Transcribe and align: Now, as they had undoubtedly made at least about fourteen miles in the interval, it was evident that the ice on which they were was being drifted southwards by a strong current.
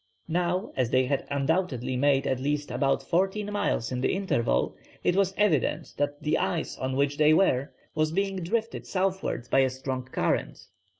Now, 0.27 0.71
as 0.75 0.89
they 0.89 1.05
had 1.05 1.27
undoubtedly 1.29 1.95
made 1.95 2.25
at 2.25 2.39
least 2.39 2.71
about 2.71 3.03
fourteen 3.03 3.51
miles 3.53 3.91
in 3.91 4.01
the 4.01 4.15
interval, 4.15 4.75
it 5.03 5.15
was 5.15 5.31
evident 5.37 5.93
that 5.97 6.23
the 6.23 6.39
ice 6.39 6.75
on 6.75 6.95
which 6.95 7.19
they 7.19 7.35
were 7.35 7.71
was 7.93 8.11
being 8.11 8.37
drifted 8.37 8.87
southwards 8.87 9.47
by 9.47 9.59
a 9.59 9.69
strong 9.69 10.01
current. 10.05 10.65